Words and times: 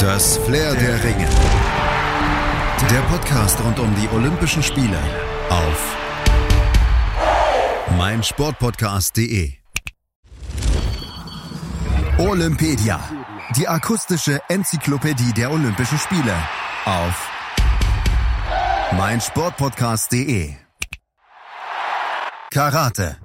Das 0.00 0.38
Flair 0.38 0.74
der 0.76 1.04
Ringe. 1.04 1.28
Der 2.90 3.00
Podcast 3.10 3.62
rund 3.62 3.78
um 3.78 3.94
die 3.96 4.08
Olympischen 4.08 4.62
Spiele 4.62 4.96
auf 5.50 5.96
meinsportpodcast.de. 7.98 9.52
Olympedia. 12.16 12.98
Die 13.56 13.68
akustische 13.68 14.40
Enzyklopädie 14.48 15.34
der 15.34 15.50
Olympischen 15.50 15.98
Spiele 15.98 16.34
auf 16.86 17.30
meinsportpodcast.de. 18.92 20.54
Karate. 22.50 23.18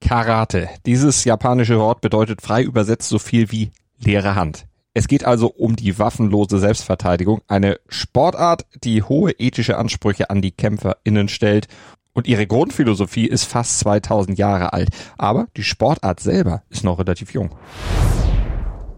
Karate. 0.00 0.68
Dieses 0.86 1.24
japanische 1.24 1.80
Wort 1.80 2.00
bedeutet 2.00 2.42
frei 2.42 2.62
übersetzt 2.62 3.08
so 3.08 3.18
viel 3.18 3.50
wie 3.50 3.72
leere 3.98 4.36
Hand. 4.36 4.67
Es 4.98 5.06
geht 5.06 5.24
also 5.24 5.46
um 5.46 5.76
die 5.76 6.00
waffenlose 6.00 6.58
Selbstverteidigung, 6.58 7.40
eine 7.46 7.78
Sportart, 7.88 8.66
die 8.82 9.04
hohe 9.04 9.30
ethische 9.30 9.78
Ansprüche 9.78 10.28
an 10.28 10.42
die 10.42 10.50
KämpferInnen 10.50 11.28
stellt 11.28 11.68
und 12.14 12.26
ihre 12.26 12.48
Grundphilosophie 12.48 13.26
ist 13.26 13.44
fast 13.44 13.78
2000 13.78 14.36
Jahre 14.36 14.72
alt. 14.72 14.88
Aber 15.16 15.46
die 15.56 15.62
Sportart 15.62 16.18
selber 16.18 16.64
ist 16.68 16.82
noch 16.82 16.98
relativ 16.98 17.32
jung. 17.32 17.54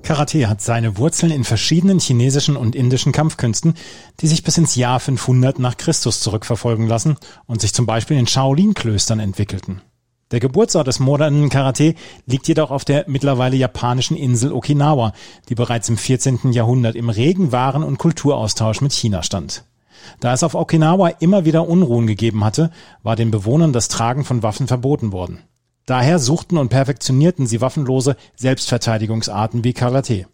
Karate 0.02 0.48
hat 0.48 0.62
seine 0.62 0.96
Wurzeln 0.96 1.32
in 1.32 1.44
verschiedenen 1.44 1.98
chinesischen 1.98 2.56
und 2.56 2.74
indischen 2.74 3.12
Kampfkünsten, 3.12 3.74
die 4.20 4.26
sich 4.26 4.42
bis 4.42 4.56
ins 4.56 4.76
Jahr 4.76 5.00
500 5.00 5.58
nach 5.58 5.76
Christus 5.76 6.22
zurückverfolgen 6.22 6.86
lassen 6.86 7.18
und 7.44 7.60
sich 7.60 7.74
zum 7.74 7.84
Beispiel 7.84 8.16
in 8.16 8.26
Shaolin-Klöstern 8.26 9.20
entwickelten. 9.20 9.82
Der 10.30 10.38
Geburtsort 10.38 10.86
des 10.86 11.00
modernen 11.00 11.48
Karate 11.48 11.94
liegt 12.26 12.46
jedoch 12.46 12.70
auf 12.70 12.84
der 12.84 13.04
mittlerweile 13.08 13.56
japanischen 13.56 14.16
Insel 14.16 14.52
Okinawa, 14.52 15.12
die 15.48 15.56
bereits 15.56 15.88
im 15.88 15.96
14. 15.96 16.52
Jahrhundert 16.52 16.94
im 16.94 17.10
regen 17.10 17.50
Waren- 17.50 17.82
und 17.82 17.98
Kulturaustausch 17.98 18.80
mit 18.80 18.92
China 18.92 19.24
stand. 19.24 19.64
Da 20.20 20.32
es 20.32 20.44
auf 20.44 20.54
Okinawa 20.54 21.08
immer 21.08 21.44
wieder 21.44 21.68
Unruhen 21.68 22.06
gegeben 22.06 22.44
hatte, 22.44 22.70
war 23.02 23.16
den 23.16 23.32
Bewohnern 23.32 23.72
das 23.72 23.88
Tragen 23.88 24.24
von 24.24 24.42
Waffen 24.42 24.68
verboten 24.68 25.12
worden. 25.12 25.40
Daher 25.84 26.20
suchten 26.20 26.58
und 26.58 26.68
perfektionierten 26.68 27.48
sie 27.48 27.60
waffenlose 27.60 28.16
Selbstverteidigungsarten 28.36 29.64
wie 29.64 29.72
Karate. 29.72 30.26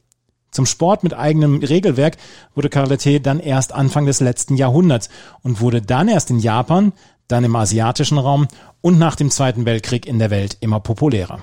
Zum 0.50 0.66
Sport 0.66 1.02
mit 1.04 1.14
eigenem 1.14 1.62
Regelwerk 1.62 2.18
wurde 2.54 2.68
Karate 2.68 3.20
dann 3.20 3.40
erst 3.40 3.72
Anfang 3.72 4.06
des 4.06 4.20
letzten 4.20 4.56
Jahrhunderts 4.56 5.08
und 5.42 5.60
wurde 5.60 5.82
dann 5.82 6.08
erst 6.08 6.30
in 6.30 6.38
Japan, 6.38 6.92
dann 7.28 7.44
im 7.44 7.56
asiatischen 7.56 8.18
Raum 8.18 8.48
und 8.80 8.98
nach 8.98 9.16
dem 9.16 9.30
Zweiten 9.30 9.66
Weltkrieg 9.66 10.06
in 10.06 10.18
der 10.18 10.30
Welt 10.30 10.56
immer 10.60 10.80
populärer. 10.80 11.38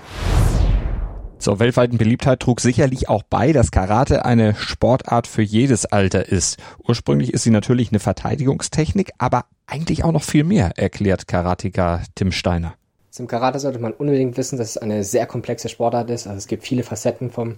Zur 1.43 1.59
weltweiten 1.59 1.97
Beliebtheit 1.97 2.39
trug 2.39 2.61
sicherlich 2.61 3.09
auch 3.09 3.23
bei, 3.23 3.51
dass 3.51 3.71
Karate 3.71 4.23
eine 4.23 4.55
Sportart 4.55 5.27
für 5.27 5.41
jedes 5.41 5.85
Alter 5.85 6.29
ist. 6.29 6.57
Ursprünglich 6.87 7.33
ist 7.33 7.43
sie 7.43 7.49
natürlich 7.49 7.89
eine 7.89 7.99
Verteidigungstechnik, 7.99 9.11
aber 9.17 9.43
eigentlich 9.67 10.05
auch 10.05 10.13
noch 10.13 10.23
viel 10.23 10.45
mehr, 10.45 10.77
erklärt 10.77 11.27
Karateka 11.27 12.01
Tim 12.15 12.31
Steiner. 12.31 12.75
Zum 13.09 13.27
Karate 13.27 13.59
sollte 13.59 13.79
man 13.79 13.91
unbedingt 13.91 14.37
wissen, 14.37 14.57
dass 14.57 14.69
es 14.69 14.77
eine 14.77 15.03
sehr 15.03 15.25
komplexe 15.25 15.67
Sportart 15.67 16.09
ist. 16.09 16.27
Also 16.27 16.37
es 16.37 16.47
gibt 16.47 16.63
viele 16.63 16.83
Facetten 16.83 17.29
vom 17.29 17.57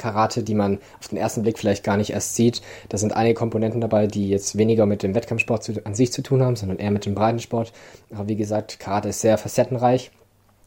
Karate, 0.00 0.42
die 0.42 0.54
man 0.54 0.78
auf 0.98 1.08
den 1.08 1.18
ersten 1.18 1.42
Blick 1.42 1.58
vielleicht 1.58 1.84
gar 1.84 1.96
nicht 1.96 2.10
erst 2.10 2.34
sieht. 2.34 2.62
Da 2.88 2.98
sind 2.98 3.14
einige 3.14 3.34
Komponenten 3.34 3.80
dabei, 3.80 4.06
die 4.06 4.28
jetzt 4.28 4.56
weniger 4.56 4.86
mit 4.86 5.02
dem 5.02 5.14
Wettkampfsport 5.14 5.86
an 5.86 5.94
sich 5.94 6.12
zu 6.12 6.22
tun 6.22 6.42
haben, 6.42 6.56
sondern 6.56 6.78
eher 6.78 6.90
mit 6.90 7.06
dem 7.06 7.14
Breitensport. 7.14 7.72
Aber 8.12 8.26
wie 8.26 8.36
gesagt, 8.36 8.80
Karate 8.80 9.10
ist 9.10 9.20
sehr 9.20 9.38
facettenreich 9.38 10.10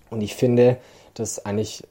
und 0.10 0.22
ich 0.22 0.36
finde, 0.36 0.78
dass 1.16 1.46
eigentlich 1.46 1.84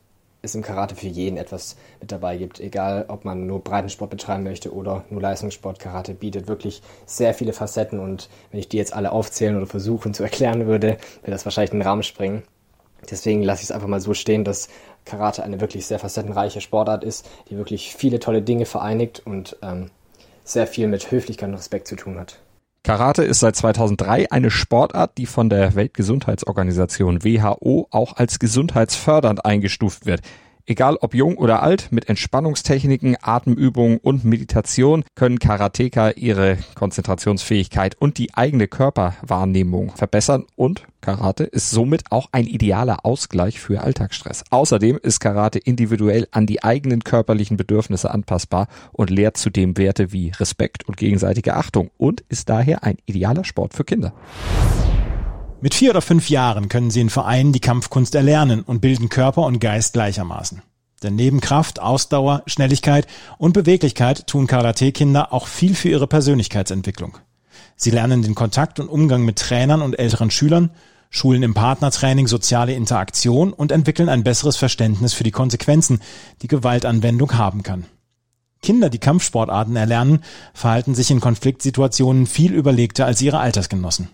es 0.42 0.54
im 0.54 0.62
Karate 0.62 0.96
für 0.96 1.06
jeden 1.06 1.36
etwas 1.36 1.76
mit 2.00 2.10
dabei 2.10 2.36
gibt. 2.36 2.60
Egal, 2.60 3.04
ob 3.08 3.24
man 3.24 3.46
nur 3.46 3.62
Breitensport 3.62 4.10
betreiben 4.10 4.42
möchte 4.42 4.74
oder 4.74 5.04
nur 5.08 5.22
Leistungssport. 5.22 5.78
Karate 5.78 6.14
bietet 6.14 6.48
wirklich 6.48 6.82
sehr 7.06 7.32
viele 7.32 7.52
Facetten 7.52 8.00
und 8.00 8.28
wenn 8.50 8.60
ich 8.60 8.68
die 8.68 8.76
jetzt 8.76 8.92
alle 8.92 9.12
aufzählen 9.12 9.56
oder 9.56 9.66
versuchen 9.66 10.14
zu 10.14 10.22
erklären 10.22 10.66
würde, 10.66 10.96
würde 11.20 11.30
das 11.30 11.44
wahrscheinlich 11.44 11.70
den 11.70 11.82
Rahmen 11.82 12.02
springen. 12.02 12.42
Deswegen 13.10 13.42
lasse 13.42 13.62
ich 13.62 13.68
es 13.68 13.72
einfach 13.72 13.88
mal 13.88 14.00
so 14.00 14.14
stehen, 14.14 14.44
dass 14.44 14.68
Karate 15.04 15.42
eine 15.42 15.60
wirklich 15.60 15.86
sehr 15.86 15.98
facettenreiche 15.98 16.60
Sportart 16.60 17.04
ist, 17.04 17.28
die 17.50 17.56
wirklich 17.56 17.94
viele 17.94 18.20
tolle 18.20 18.42
Dinge 18.42 18.66
vereinigt 18.66 19.22
und 19.24 19.56
ähm, 19.62 19.90
sehr 20.44 20.66
viel 20.66 20.88
mit 20.88 21.10
Höflichkeit 21.10 21.48
und 21.48 21.56
Respekt 21.56 21.88
zu 21.88 21.96
tun 21.96 22.18
hat. 22.18 22.38
Karate 22.84 23.22
ist 23.22 23.40
seit 23.40 23.54
2003 23.54 24.32
eine 24.32 24.50
Sportart, 24.50 25.16
die 25.16 25.26
von 25.26 25.48
der 25.48 25.76
Weltgesundheitsorganisation 25.76 27.22
WHO 27.22 27.86
auch 27.90 28.16
als 28.16 28.40
gesundheitsfördernd 28.40 29.44
eingestuft 29.44 30.04
wird. 30.04 30.22
Egal 30.64 30.96
ob 31.00 31.14
jung 31.14 31.36
oder 31.38 31.62
alt, 31.62 31.90
mit 31.90 32.08
Entspannungstechniken, 32.08 33.16
Atemübungen 33.20 33.98
und 33.98 34.24
Meditation 34.24 35.04
können 35.16 35.40
Karateka 35.40 36.10
ihre 36.10 36.56
Konzentrationsfähigkeit 36.76 37.96
und 37.98 38.16
die 38.18 38.34
eigene 38.34 38.68
Körperwahrnehmung 38.68 39.90
verbessern 39.96 40.44
und 40.54 40.84
Karate 41.00 41.42
ist 41.42 41.70
somit 41.70 42.04
auch 42.10 42.28
ein 42.30 42.46
idealer 42.46 43.04
Ausgleich 43.04 43.58
für 43.58 43.82
Alltagsstress. 43.82 44.44
Außerdem 44.50 45.00
ist 45.02 45.18
Karate 45.18 45.58
individuell 45.58 46.28
an 46.30 46.46
die 46.46 46.62
eigenen 46.62 47.02
körperlichen 47.02 47.56
Bedürfnisse 47.56 48.12
anpassbar 48.12 48.68
und 48.92 49.10
lehrt 49.10 49.36
zudem 49.36 49.76
Werte 49.76 50.12
wie 50.12 50.30
Respekt 50.30 50.86
und 50.88 50.96
gegenseitige 50.96 51.56
Achtung 51.56 51.90
und 51.98 52.20
ist 52.28 52.48
daher 52.48 52.84
ein 52.84 52.98
idealer 53.06 53.42
Sport 53.42 53.74
für 53.74 53.82
Kinder. 53.82 54.12
Mit 55.62 55.74
vier 55.74 55.90
oder 55.90 56.02
fünf 56.02 56.28
Jahren 56.28 56.68
können 56.68 56.90
sie 56.90 57.00
in 57.00 57.08
Vereinen 57.08 57.52
die 57.52 57.60
Kampfkunst 57.60 58.16
erlernen 58.16 58.62
und 58.62 58.80
bilden 58.80 59.08
Körper 59.08 59.42
und 59.42 59.60
Geist 59.60 59.92
gleichermaßen. 59.92 60.60
Denn 61.04 61.14
neben 61.14 61.40
Kraft, 61.40 61.80
Ausdauer, 61.80 62.42
Schnelligkeit 62.46 63.06
und 63.38 63.52
Beweglichkeit 63.52 64.26
tun 64.26 64.48
Karate-Kinder 64.48 65.32
auch 65.32 65.46
viel 65.46 65.76
für 65.76 65.88
ihre 65.88 66.08
Persönlichkeitsentwicklung. 66.08 67.16
Sie 67.76 67.92
lernen 67.92 68.22
den 68.22 68.34
Kontakt 68.34 68.80
und 68.80 68.88
Umgang 68.88 69.24
mit 69.24 69.38
Trainern 69.38 69.82
und 69.82 70.00
älteren 70.00 70.32
Schülern, 70.32 70.70
schulen 71.10 71.44
im 71.44 71.54
Partnertraining 71.54 72.26
soziale 72.26 72.74
Interaktion 72.74 73.52
und 73.52 73.70
entwickeln 73.70 74.08
ein 74.08 74.24
besseres 74.24 74.56
Verständnis 74.56 75.14
für 75.14 75.22
die 75.22 75.30
Konsequenzen, 75.30 76.00
die 76.42 76.48
Gewaltanwendung 76.48 77.38
haben 77.38 77.62
kann. 77.62 77.84
Kinder, 78.62 78.90
die 78.90 78.98
Kampfsportarten 78.98 79.76
erlernen, 79.76 80.24
verhalten 80.54 80.96
sich 80.96 81.12
in 81.12 81.20
Konfliktsituationen 81.20 82.26
viel 82.26 82.52
überlegter 82.52 83.06
als 83.06 83.22
ihre 83.22 83.38
Altersgenossen. 83.38 84.08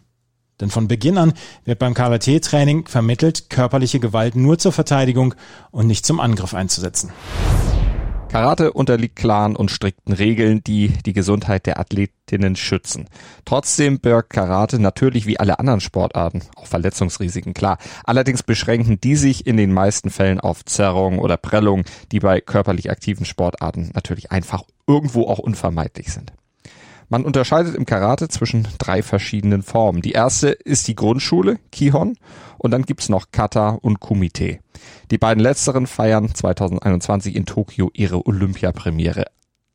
Denn 0.61 0.71
von 0.71 0.89
Beginn 0.89 1.19
an 1.19 1.35
wird 1.65 1.79
beim 1.79 1.95
Karate-Training 1.95 2.87
vermittelt, 2.87 3.51
körperliche 3.51 4.01
Gewalt 4.01 4.37
nur 4.37 4.59
zur 4.59 4.73
Verteidigung 4.73 5.35
und 5.71 5.87
nicht 5.87 6.05
zum 6.05 6.21
Angriff 6.21 6.55
einzusetzen. 6.55 7.13
Karate 8.29 8.75
unterliegt 8.75 9.17
klaren 9.17 9.57
und 9.57 9.71
strikten 9.71 10.13
Regeln, 10.13 10.63
die 10.63 10.89
die 10.89 11.15
Gesundheit 11.15 11.65
der 11.65 11.81
Athletinnen 11.81 12.57
schützen. 12.57 13.09
Trotzdem 13.47 14.01
birgt 14.01 14.31
Karate 14.31 14.79
natürlich 14.79 15.27
wie 15.27 15.41
alle 15.41 15.59
anderen 15.59 15.81
Sportarten 15.81 16.43
auch 16.55 16.67
Verletzungsrisiken, 16.67 17.55
klar. 17.55 17.79
Allerdings 18.05 18.43
beschränken 18.43 19.01
die 19.01 19.17
sich 19.17 19.47
in 19.47 19.57
den 19.57 19.73
meisten 19.73 20.11
Fällen 20.11 20.41
auf 20.41 20.65
Zerrungen 20.67 21.21
oder 21.21 21.39
Prellungen, 21.39 21.87
die 22.13 22.21
bei 22.21 22.43
körperlich 22.43 22.91
aktiven 22.91 23.25
Sportarten 23.25 23.91
natürlich 23.95 24.31
einfach 24.31 24.63
irgendwo 24.87 25.27
auch 25.27 25.39
unvermeidlich 25.39 26.13
sind. 26.13 26.33
Man 27.11 27.25
unterscheidet 27.25 27.75
im 27.75 27.87
Karate 27.87 28.29
zwischen 28.29 28.69
drei 28.79 29.03
verschiedenen 29.03 29.63
Formen. 29.63 30.03
Die 30.03 30.13
erste 30.13 30.51
ist 30.51 30.89
die 30.89 30.95
Grundschule, 30.95 31.59
Kihon, 31.73 32.19
und 32.59 32.71
dann 32.71 32.83
gibt's 32.83 33.09
noch 33.09 33.31
Kata 33.33 33.79
und 33.81 33.99
Kumite. 33.99 34.59
Die 35.11 35.17
beiden 35.17 35.43
letzteren 35.43 35.87
feiern 35.87 36.35
2021 36.35 37.35
in 37.35 37.47
Tokio 37.47 37.91
ihre 37.95 38.27
Olympiapremiere. 38.27 39.25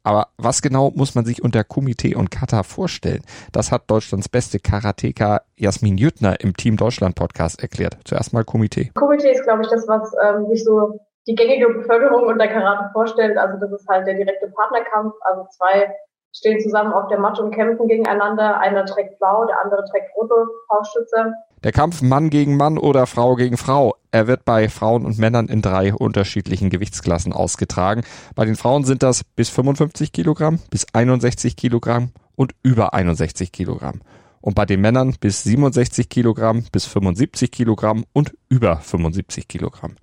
Aber 0.03 0.27
was 0.38 0.61
genau 0.61 0.91
muss 0.94 1.16
man 1.16 1.25
sich 1.25 1.44
unter 1.44 1.63
Kumite 1.63 2.16
und 2.17 2.29
Kata 2.29 2.61
vorstellen? 2.61 3.23
Das 3.51 3.71
hat 3.71 3.89
Deutschlands 3.89 4.29
beste 4.29 4.59
Karateka 4.59 5.41
Jasmin 5.55 5.97
Jüttner 5.97 6.39
im 6.39 6.55
Team 6.55 6.77
Deutschland 6.77 7.15
Podcast 7.15 7.61
erklärt. 7.63 7.97
Zuerst 8.03 8.33
mal 8.33 8.44
Kumite. 8.44 8.89
Kumite 8.94 9.29
ist, 9.29 9.44
glaube 9.44 9.63
ich, 9.63 9.69
das, 9.69 9.88
was 9.88 10.13
ähm, 10.23 10.47
sich 10.50 10.63
so 10.63 11.00
die 11.25 11.33
gängige 11.33 11.69
Bevölkerung 11.69 12.27
unter 12.27 12.47
Karate 12.47 12.91
vorstellt. 12.91 13.38
Also 13.38 13.57
das 13.59 13.71
ist 13.71 13.88
halt 13.88 14.06
der 14.06 14.15
direkte 14.15 14.47
Partnerkampf, 14.50 15.13
also 15.21 15.47
zwei 15.57 15.89
stehen 16.33 16.59
zusammen 16.59 16.91
auf 16.91 17.07
der 17.07 17.19
Matte 17.19 17.44
und 17.44 17.53
kämpfen 17.53 17.88
gegeneinander. 17.88 18.59
Einer 18.59 18.85
trägt 18.85 19.19
blau, 19.19 19.45
der 19.45 19.59
andere 19.63 19.85
trägt 19.89 20.15
rote 20.15 20.35
Faustschütze. 20.68 21.33
Der 21.63 21.71
Kampf 21.71 22.01
Mann 22.01 22.30
gegen 22.30 22.57
Mann 22.57 22.77
oder 22.77 23.06
Frau 23.06 23.35
gegen 23.35 23.57
Frau. 23.57 23.95
Er 24.12 24.27
wird 24.27 24.44
bei 24.44 24.68
Frauen 24.68 25.06
und 25.06 25.18
Männern 25.18 25.47
in 25.47 25.62
drei 25.62 25.94
unterschiedlichen 25.94 26.69
Gewichtsklassen 26.69 27.31
ausgetragen. 27.31 28.03
Bei 28.35 28.45
den 28.45 28.56
Frauen 28.56 28.83
sind 28.83 29.01
das 29.01 29.24
bis 29.24 29.50
55 29.50 30.12
Kilogramm, 30.12 30.59
bis 30.69 30.85
61 30.94 31.56
Kilogramm 31.56 32.12
und 32.36 32.53
über 32.63 32.94
61 32.94 33.51
Kilogramm. 33.51 34.01
Und 34.41 34.56
bei 34.56 34.65
den 34.65 34.81
Männern 34.81 35.15
bis 35.21 35.44
67 35.44 36.09
Kilogramm, 36.09 36.65
bis 36.71 36.86
75 36.86 37.50
Kilogramm 37.50 38.03
und 38.12 38.33
über 38.50 38.77
75 38.77 39.47
Kilogramm. 39.47 39.95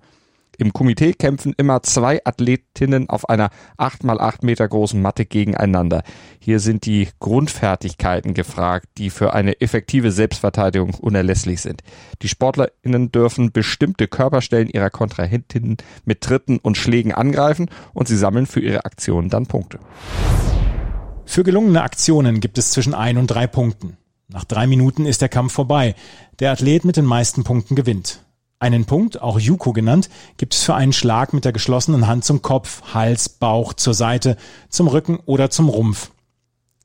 Im 0.61 0.73
Komitee 0.73 1.13
kämpfen 1.13 1.55
immer 1.57 1.81
zwei 1.81 2.21
Athletinnen 2.23 3.09
auf 3.09 3.27
einer 3.27 3.49
8 3.77 4.03
mal 4.03 4.21
8 4.21 4.43
Meter 4.43 4.67
großen 4.67 5.01
Matte 5.01 5.25
gegeneinander. 5.25 6.03
Hier 6.37 6.59
sind 6.59 6.85
die 6.85 7.07
Grundfertigkeiten 7.19 8.35
gefragt, 8.35 8.85
die 8.99 9.09
für 9.09 9.33
eine 9.33 9.59
effektive 9.59 10.11
Selbstverteidigung 10.11 10.93
unerlässlich 10.93 11.61
sind. 11.61 11.81
Die 12.21 12.27
Sportlerinnen 12.27 13.11
dürfen 13.11 13.51
bestimmte 13.51 14.07
Körperstellen 14.07 14.69
ihrer 14.69 14.91
Kontrahentinnen 14.91 15.77
mit 16.05 16.21
Tritten 16.21 16.59
und 16.59 16.77
Schlägen 16.77 17.11
angreifen 17.11 17.67
und 17.95 18.07
sie 18.07 18.15
sammeln 18.15 18.45
für 18.45 18.59
ihre 18.59 18.85
Aktionen 18.85 19.29
dann 19.29 19.47
Punkte. 19.47 19.79
Für 21.25 21.41
gelungene 21.43 21.81
Aktionen 21.81 22.39
gibt 22.39 22.59
es 22.59 22.71
zwischen 22.71 22.93
ein 22.93 23.17
und 23.17 23.25
drei 23.25 23.47
Punkten. 23.47 23.97
Nach 24.27 24.43
drei 24.43 24.67
Minuten 24.67 25.07
ist 25.07 25.23
der 25.23 25.29
Kampf 25.29 25.53
vorbei. 25.53 25.95
Der 26.39 26.51
Athlet 26.51 26.85
mit 26.85 26.97
den 26.97 27.05
meisten 27.05 27.43
Punkten 27.43 27.75
gewinnt. 27.75 28.23
Einen 28.61 28.85
Punkt, 28.85 29.23
auch 29.23 29.39
Yuko 29.39 29.73
genannt, 29.73 30.07
gibt 30.37 30.53
es 30.53 30.61
für 30.61 30.75
einen 30.75 30.93
Schlag 30.93 31.33
mit 31.33 31.45
der 31.45 31.51
geschlossenen 31.51 32.05
Hand 32.05 32.25
zum 32.25 32.43
Kopf, 32.43 32.93
Hals, 32.93 33.27
Bauch, 33.27 33.73
zur 33.73 33.95
Seite, 33.95 34.37
zum 34.69 34.87
Rücken 34.87 35.17
oder 35.25 35.49
zum 35.49 35.67
Rumpf. 35.67 36.11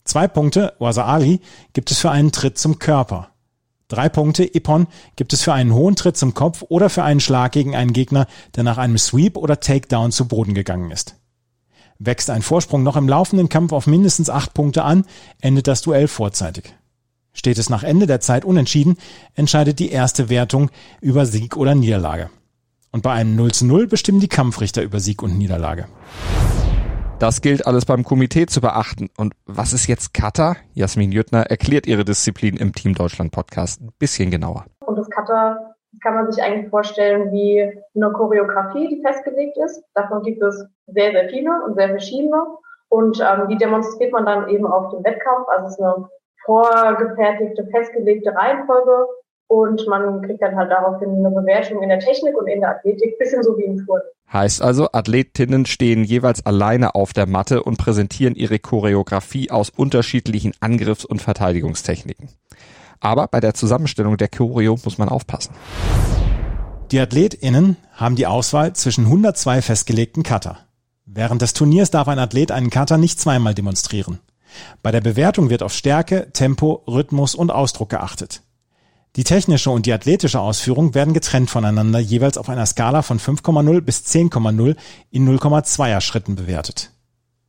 Zwei 0.03 0.27
Punkte, 0.27 0.73
Wasaali, 0.79 1.43
gibt 1.75 1.91
es 1.91 1.99
für 1.99 2.11
einen 2.11 2.33
Tritt 2.33 2.57
zum 2.57 2.79
Körper. 2.79 3.29
Drei 3.89 4.09
Punkte, 4.09 4.45
Ippon, 4.57 4.87
gibt 5.17 5.35
es 5.35 5.43
für 5.43 5.53
einen 5.53 5.75
hohen 5.75 5.97
Tritt 5.97 6.17
zum 6.17 6.33
Kopf 6.33 6.65
oder 6.67 6.89
für 6.89 7.03
einen 7.03 7.21
Schlag 7.21 7.53
gegen 7.53 7.77
einen 7.77 7.93
Gegner, 7.93 8.27
der 8.55 8.65
nach 8.65 8.79
einem 8.79 8.97
Sweep 8.97 9.37
oder 9.37 9.61
Takedown 9.61 10.13
zu 10.13 10.29
Boden 10.29 10.55
gegangen 10.55 10.91
ist. 10.91 11.17
Wächst 11.99 12.31
ein 12.31 12.41
Vorsprung 12.41 12.85
noch 12.85 12.97
im 12.97 13.07
laufenden 13.07 13.51
Kampf 13.51 13.75
auf 13.75 13.87
mindestens 13.87 14.31
acht 14.31 14.55
Punkte 14.55 14.83
an, 14.83 15.05
endet 15.43 15.67
das 15.67 15.83
Duell 15.83 16.09
vorzeitig. 16.09 16.75
Steht 17.37 17.59
es 17.59 17.69
nach 17.69 17.85
Ende 17.85 18.07
der 18.07 18.21
Zeit 18.21 18.45
unentschieden, 18.47 18.97
entscheidet 19.35 19.79
die 19.79 19.93
erste 19.93 20.31
Wertung 20.31 20.71
über 21.03 21.27
Sieg 21.27 21.57
oder 21.57 21.75
Niederlage. 21.75 22.31
Und 22.93 23.03
bei 23.03 23.13
einem 23.13 23.37
0 23.37 23.53
zu 23.53 23.67
0 23.67 23.87
bestimmen 23.89 24.21
die 24.21 24.29
Kampfrichter 24.29 24.83
über 24.83 25.01
Sieg 25.01 25.23
und 25.23 25.37
Niederlage. 25.37 25.85
Das 27.19 27.43
gilt 27.43 27.67
alles 27.67 27.85
beim 27.85 28.05
Komitee 28.05 28.47
zu 28.47 28.63
beachten. 28.63 29.11
Und 29.19 29.35
was 29.45 29.75
ist 29.75 29.87
jetzt 29.87 30.15
Kata? 30.15 30.57
Jasmin 30.73 31.13
Jüttner 31.13 31.43
erklärt 31.43 31.87
ihre 31.87 32.07
Disziplin 32.07 32.57
im 32.57 32.73
Team 32.73 32.95
Deutschland 32.95 33.33
Podcast 33.33 33.83
ein 33.83 33.93
bisschen 33.99 34.31
genauer. 34.31 34.65
Und 34.81 34.97
das 34.97 35.11
Kata 35.11 35.75
kann 36.03 36.15
man 36.15 36.33
sich 36.33 36.43
eigentlich 36.43 36.71
vorstellen 36.71 37.33
wie 37.33 37.63
eine 37.95 38.13
Choreografie, 38.13 38.89
die 38.89 39.03
festgelegt 39.03 39.59
ist. 39.63 39.83
Davon 39.95 40.23
gibt 40.23 40.43
es 40.43 40.67
sehr, 40.87 41.13
sehr 41.13 41.29
viele 41.29 41.51
und 41.67 41.75
sehr 41.75 41.89
verschiedene. 41.89 42.43
Und 42.89 43.21
ähm, 43.21 43.49
die 43.49 43.59
demonstriert 43.59 44.13
man 44.13 44.25
dann 44.25 44.49
eben 44.49 44.67
auf 44.67 44.91
dem 44.91 45.05
Wettkampf. 45.05 45.49
Also 45.49 45.67
es 45.67 45.73
ist 45.73 45.81
eine 45.81 46.09
vorgefertigte, 46.45 47.67
festgelegte 47.71 48.35
Reihenfolge 48.35 49.07
und 49.49 49.87
man 49.87 50.23
kriegt 50.23 50.43
dann 50.43 50.57
halt 50.57 50.71
daraufhin 50.71 51.11
eine 51.11 51.31
Bewertung 51.31 51.83
in 51.83 51.89
der 51.89 52.01
Technik 52.01 52.37
und 52.37 52.49
in 52.49 52.61
der 52.61 52.77
Athletik, 52.77 53.19
bisschen 53.19 53.43
so 53.43 53.57
wie 53.57 53.65
im 53.65 53.85
Turnen. 53.85 54.03
Heißt 54.33 54.61
also, 54.61 54.89
Athletinnen 54.93 55.67
stehen 55.67 56.03
jeweils 56.03 56.45
alleine 56.45 56.97
auf 56.97 57.13
der 57.13 57.27
Matte 57.27 57.63
und 57.63 57.79
präsentieren 57.79 58.35
ihre 58.35 58.59
Choreografie 58.59 59.51
aus 59.51 59.71
unterschiedlichen 59.71 60.53
Angriffs- 60.61 61.05
und 61.05 61.23
Verteidigungstechniken. 61.23 62.31
Aber 62.99 63.29
bei 63.29 63.41
der 63.41 63.55
Zusammenstellung 63.55 64.17
der 64.17 64.29
Choreo 64.29 64.77
muss 64.85 64.99
man 64.99 65.09
aufpassen. 65.09 65.55
Die 66.91 66.99
AthletInnen 66.99 67.77
haben 67.93 68.17
die 68.17 68.27
Auswahl 68.27 68.73
zwischen 68.73 69.05
102 69.05 69.63
festgelegten 69.63 70.23
Cutter. 70.23 70.59
Während 71.05 71.41
des 71.41 71.53
Turniers 71.53 71.91
darf 71.91 72.09
ein 72.09 72.19
Athlet 72.19 72.51
einen 72.51 72.71
Cutter 72.71 72.99
nicht 72.99 73.21
zweimal 73.21 73.55
demonstrieren. 73.55 74.21
Bei 74.83 74.91
der 74.93 75.01
Bewertung 75.01 75.51
wird 75.51 75.63
auf 75.63 75.73
Stärke, 75.73 76.31
Tempo, 76.33 76.85
Rhythmus 76.87 77.35
und 77.35 77.51
Ausdruck 77.51 77.91
geachtet. 77.91 78.43
Die 79.17 79.25
technische 79.25 79.71
und 79.71 79.87
die 79.87 79.93
athletische 79.95 80.41
Ausführung 80.41 80.95
werden 80.95 81.15
getrennt 81.15 81.49
voneinander 81.49 81.99
jeweils 81.99 82.37
auf 82.37 82.51
einer 82.51 82.67
Skala 82.67 83.01
von 83.01 83.19
5,0 83.19 83.81
bis 83.81 84.01
10,0 84.01 84.77
in 85.11 85.27
0,2er 85.27 86.03
Schritten 86.03 86.37
bewertet. 86.37 86.91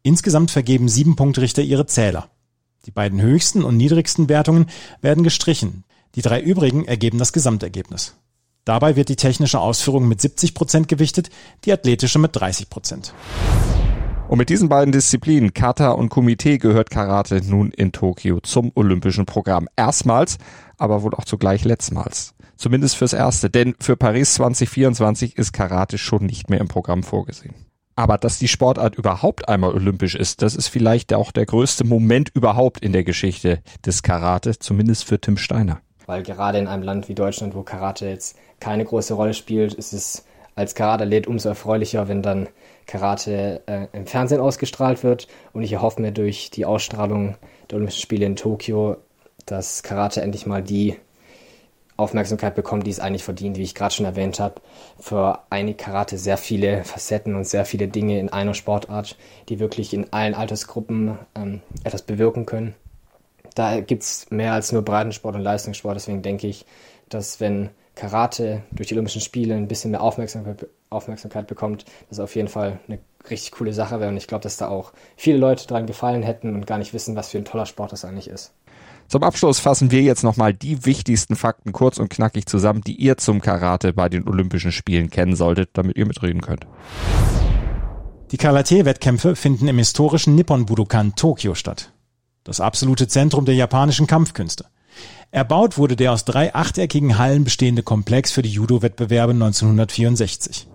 Insgesamt 0.01 0.51
vergeben 0.51 0.87
sieben 0.87 1.17
Punktrichter 1.17 1.61
ihre 1.61 1.85
Zähler. 1.85 2.29
Die 2.85 2.91
beiden 2.91 3.21
höchsten 3.21 3.63
und 3.63 3.75
niedrigsten 3.75 4.29
Wertungen 4.29 4.67
werden 5.01 5.25
gestrichen. 5.25 5.83
Die 6.15 6.21
drei 6.21 6.39
übrigen 6.39 6.85
ergeben 6.85 7.17
das 7.17 7.33
Gesamtergebnis. 7.33 8.15
Dabei 8.63 8.95
wird 8.95 9.09
die 9.09 9.17
technische 9.17 9.59
Ausführung 9.59 10.07
mit 10.07 10.21
70 10.21 10.53
Prozent 10.53 10.87
gewichtet, 10.87 11.29
die 11.65 11.73
athletische 11.73 12.19
mit 12.19 12.33
30 12.33 12.69
Prozent. 12.69 13.13
Und 14.27 14.39
mit 14.39 14.49
diesen 14.49 14.67
beiden 14.67 14.91
Disziplinen, 14.91 15.53
Kata 15.53 15.91
und 15.91 16.09
Kumite, 16.09 16.57
gehört 16.57 16.89
Karate 16.89 17.41
nun 17.45 17.71
in 17.71 17.93
Tokio 17.93 18.41
zum 18.41 18.73
olympischen 18.75 19.25
Programm. 19.25 19.69
Erstmals, 19.77 20.37
aber 20.77 21.01
wohl 21.01 21.13
auch 21.13 21.23
zugleich 21.23 21.63
letztmals. 21.63 22.35
Zumindest 22.57 22.97
fürs 22.97 23.13
Erste, 23.13 23.49
denn 23.49 23.75
für 23.79 23.95
Paris 23.95 24.33
2024 24.33 25.37
ist 25.37 25.53
Karate 25.53 25.97
schon 25.97 26.25
nicht 26.25 26.49
mehr 26.49 26.59
im 26.59 26.67
Programm 26.67 27.03
vorgesehen. 27.03 27.55
Aber 27.95 28.17
dass 28.17 28.37
die 28.37 28.49
Sportart 28.49 28.95
überhaupt 28.95 29.47
einmal 29.47 29.73
olympisch 29.73 30.15
ist, 30.15 30.41
das 30.41 30.55
ist 30.55 30.67
vielleicht 30.67 31.13
auch 31.13 31.31
der 31.31 31.45
größte 31.45 31.85
Moment 31.85 32.29
überhaupt 32.33 32.83
in 32.83 32.91
der 32.91 33.05
Geschichte 33.05 33.61
des 33.85 34.03
Karate, 34.03 34.59
zumindest 34.59 35.05
für 35.05 35.21
Tim 35.21 35.37
Steiner. 35.37 35.79
Weil 36.05 36.23
gerade 36.23 36.57
in 36.57 36.67
einem 36.67 36.83
Land 36.83 37.07
wie 37.07 37.15
Deutschland, 37.15 37.55
wo 37.55 37.63
Karate 37.63 38.07
jetzt 38.07 38.37
keine 38.59 38.83
große 38.83 39.13
Rolle 39.13 39.33
spielt, 39.33 39.73
ist 39.73 39.93
es 39.93 40.25
als 40.57 40.73
Karate-Athlet 40.73 41.27
umso 41.27 41.49
erfreulicher, 41.49 42.07
wenn 42.07 42.23
dann 42.23 42.49
Karate 42.87 43.61
äh, 43.67 43.87
im 43.93 44.07
Fernsehen 44.07 44.41
ausgestrahlt 44.41 45.03
wird. 45.03 45.27
Und 45.53 45.61
ich 45.61 45.71
erhoffe 45.71 46.01
mir 46.01 46.11
durch 46.11 46.49
die 46.49 46.65
Ausstrahlung 46.65 47.37
der 47.69 47.75
Olympischen 47.77 48.01
Spiele 48.01 48.25
in 48.25 48.35
Tokio, 48.35 48.97
dass 49.45 49.83
Karate 49.83 50.21
endlich 50.21 50.47
mal 50.47 50.63
die 50.63 50.95
Aufmerksamkeit 51.95 52.55
bekommt, 52.55 52.87
die 52.87 52.91
es 52.91 52.99
eigentlich 52.99 53.23
verdient, 53.23 53.57
wie 53.57 53.63
ich 53.63 53.75
gerade 53.75 53.93
schon 53.93 54.05
erwähnt 54.05 54.39
habe. 54.39 54.55
Für 54.99 55.43
einige 55.51 55.77
Karate 55.77 56.17
sehr 56.17 56.37
viele 56.37 56.83
Facetten 56.83 57.35
und 57.35 57.45
sehr 57.45 57.65
viele 57.65 57.87
Dinge 57.87 58.19
in 58.19 58.29
einer 58.29 58.55
Sportart, 58.55 59.15
die 59.49 59.59
wirklich 59.59 59.93
in 59.93 60.11
allen 60.11 60.33
Altersgruppen 60.33 61.19
ähm, 61.35 61.61
etwas 61.83 62.01
bewirken 62.01 62.47
können. 62.47 62.73
Da 63.57 63.79
gibt 63.79 64.03
es 64.03 64.27
mehr 64.29 64.53
als 64.53 64.71
nur 64.71 64.83
Breitensport 64.83 65.35
und 65.35 65.41
Leistungssport, 65.41 65.95
deswegen 65.95 66.21
denke 66.21 66.45
ich, 66.45 66.63
dass 67.09 67.39
wenn 67.39 67.71
Karate 67.95 68.61
durch 68.71 68.87
die 68.87 68.93
Olympischen 68.93 69.19
Spiele 69.19 69.55
ein 69.55 69.67
bisschen 69.67 69.89
mehr 69.89 70.03
Aufmerksamkeit, 70.03 70.67
Aufmerksamkeit 70.91 71.47
bekommt, 71.47 71.85
das 72.09 72.19
auf 72.19 72.35
jeden 72.35 72.49
Fall 72.49 72.79
eine 72.87 72.99
richtig 73.31 73.53
coole 73.53 73.73
Sache 73.73 73.99
wäre. 73.99 74.11
Und 74.11 74.17
ich 74.17 74.27
glaube, 74.27 74.43
dass 74.43 74.57
da 74.57 74.67
auch 74.67 74.93
viele 75.15 75.39
Leute 75.39 75.65
dran 75.65 75.87
gefallen 75.87 76.21
hätten 76.21 76.53
und 76.53 76.67
gar 76.67 76.77
nicht 76.77 76.93
wissen, 76.93 77.15
was 77.15 77.29
für 77.29 77.39
ein 77.39 77.45
toller 77.45 77.65
Sport 77.65 77.93
das 77.93 78.05
eigentlich 78.05 78.29
ist. 78.29 78.53
Zum 79.07 79.23
Abschluss 79.23 79.57
fassen 79.57 79.89
wir 79.89 80.03
jetzt 80.03 80.21
nochmal 80.23 80.53
die 80.53 80.85
wichtigsten 80.85 81.35
Fakten 81.35 81.71
kurz 81.71 81.97
und 81.97 82.09
knackig 82.09 82.45
zusammen, 82.45 82.81
die 82.81 82.95
ihr 82.95 83.17
zum 83.17 83.41
Karate 83.41 83.91
bei 83.91 84.07
den 84.07 84.27
Olympischen 84.27 84.71
Spielen 84.71 85.09
kennen 85.09 85.35
solltet, 85.35 85.71
damit 85.73 85.97
ihr 85.97 86.05
mitreden 86.05 86.41
könnt. 86.41 86.67
Die 88.29 88.37
Karate-Wettkämpfe 88.37 89.35
finden 89.35 89.67
im 89.67 89.79
historischen 89.79 90.35
Nippon 90.35 90.67
Budokan 90.67 91.15
Tokio 91.15 91.55
statt. 91.55 91.91
Das 92.47 92.61
absolute 92.61 93.09
Zentrum 93.09 93.43
der 93.43 93.55
japanischen 93.55 94.07
Kampfkünste. 94.07 94.67
Erbaut 95.31 95.77
wurde 95.77 95.97
der 95.97 96.13
aus 96.13 96.23
drei 96.23 96.55
achteckigen 96.55 97.17
Hallen 97.17 97.43
bestehende 97.43 97.83
Komplex 97.83 98.31
für 98.31 98.41
die 98.41 98.49
Judo-Wettbewerbe 98.49 99.33
1964. 99.33 100.65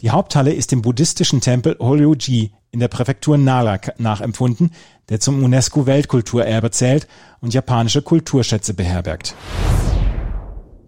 Die 0.00 0.10
Haupthalle 0.12 0.52
ist 0.52 0.70
dem 0.70 0.82
buddhistischen 0.82 1.40
Tempel 1.40 1.76
Horyoji 1.80 2.52
in 2.70 2.78
der 2.78 2.86
Präfektur 2.86 3.38
Nara 3.38 3.80
nachempfunden, 3.98 4.70
der 5.08 5.18
zum 5.18 5.42
UNESCO-Weltkulturerbe 5.42 6.70
zählt 6.70 7.08
und 7.40 7.52
japanische 7.52 8.00
Kulturschätze 8.00 8.74
beherbergt. 8.74 9.34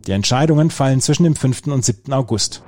Die 0.06 0.12
Entscheidungen 0.12 0.70
fallen 0.70 1.00
zwischen 1.00 1.24
dem 1.24 1.34
5. 1.34 1.66
und 1.66 1.84
7. 1.84 2.12
August. 2.12 2.62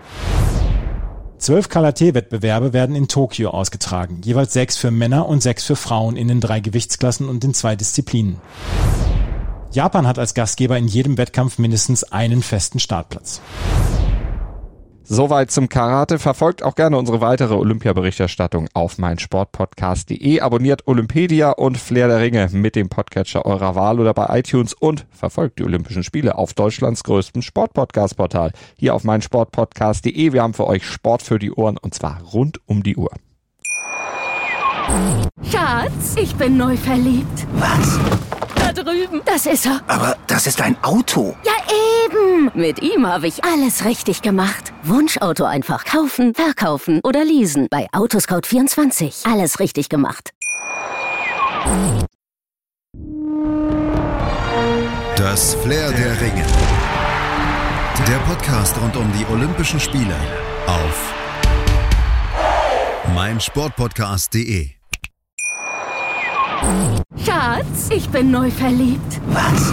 Zwölf 1.42 1.68
Karate-Wettbewerbe 1.68 2.72
werden 2.72 2.94
in 2.94 3.08
Tokio 3.08 3.50
ausgetragen, 3.50 4.20
jeweils 4.24 4.52
sechs 4.52 4.76
für 4.76 4.92
Männer 4.92 5.26
und 5.26 5.42
sechs 5.42 5.64
für 5.64 5.74
Frauen 5.74 6.14
in 6.14 6.28
den 6.28 6.40
drei 6.40 6.60
Gewichtsklassen 6.60 7.28
und 7.28 7.42
in 7.42 7.52
zwei 7.52 7.74
Disziplinen. 7.74 8.36
Japan 9.72 10.06
hat 10.06 10.20
als 10.20 10.34
Gastgeber 10.34 10.78
in 10.78 10.86
jedem 10.86 11.18
Wettkampf 11.18 11.58
mindestens 11.58 12.04
einen 12.04 12.44
festen 12.44 12.78
Startplatz. 12.78 13.40
Soweit 15.04 15.50
zum 15.50 15.68
Karate. 15.68 16.18
Verfolgt 16.18 16.62
auch 16.62 16.74
gerne 16.74 16.96
unsere 16.96 17.20
weitere 17.20 17.54
Olympia-Berichterstattung 17.54 18.68
auf 18.74 18.98
meinsportpodcast.de. 18.98 20.40
Abonniert 20.40 20.86
Olympedia 20.86 21.50
und 21.50 21.78
Flair 21.78 22.08
der 22.08 22.20
Ringe 22.20 22.48
mit 22.52 22.76
dem 22.76 22.88
Podcatcher 22.88 23.44
eurer 23.44 23.74
Wahl 23.74 24.00
oder 24.00 24.14
bei 24.14 24.38
iTunes 24.38 24.74
und 24.74 25.06
verfolgt 25.10 25.58
die 25.58 25.64
Olympischen 25.64 26.04
Spiele 26.04 26.36
auf 26.36 26.54
Deutschlands 26.54 27.04
größtem 27.04 27.42
Sportpodcast-Portal. 27.42 28.52
Hier 28.78 28.94
auf 28.94 29.04
meinsportpodcast.de. 29.04 30.32
Wir 30.32 30.42
haben 30.42 30.54
für 30.54 30.66
euch 30.66 30.86
Sport 30.86 31.22
für 31.22 31.38
die 31.38 31.52
Ohren 31.52 31.78
und 31.78 31.94
zwar 31.94 32.20
rund 32.22 32.60
um 32.66 32.82
die 32.82 32.96
Uhr. 32.96 33.10
Schatz, 35.50 36.16
ich 36.16 36.34
bin 36.36 36.56
neu 36.56 36.76
verliebt. 36.76 37.46
Was? 37.54 37.98
Da 38.54 38.72
drüben. 38.72 39.22
Das 39.24 39.46
ist 39.46 39.66
er. 39.66 39.80
Aber 39.86 40.16
das 40.26 40.46
ist 40.46 40.60
ein 40.60 40.76
Auto. 40.82 41.34
Ja, 41.44 41.52
eben. 42.06 42.50
Mit 42.54 42.82
ihm 42.82 43.06
habe 43.06 43.26
ich 43.26 43.44
alles 43.44 43.84
richtig 43.84 44.22
gemacht. 44.22 44.72
Wunschauto 44.82 45.44
einfach 45.44 45.84
kaufen, 45.84 46.34
verkaufen 46.34 47.00
oder 47.04 47.24
leasen. 47.24 47.68
Bei 47.70 47.88
Autoscout24. 47.92 49.30
Alles 49.30 49.60
richtig 49.60 49.88
gemacht. 49.88 50.30
Das 55.16 55.54
Flair 55.56 55.92
der 55.92 56.20
Ringe. 56.20 56.44
Der 58.08 58.18
Podcast 58.26 58.76
rund 58.80 58.96
um 58.96 59.10
die 59.12 59.24
Olympischen 59.32 59.78
Spiele 59.78 60.16
auf 60.66 61.14
meinsportpodcast.de. 63.14 64.70
Schatz, 67.24 67.90
ich 67.90 68.08
bin 68.08 68.30
neu 68.30 68.50
verliebt. 68.50 69.20
Was? 69.28 69.72